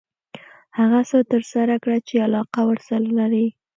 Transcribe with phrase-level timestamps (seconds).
[0.79, 3.47] هغه څه ترسره کړه چې علاقه ورسره لري.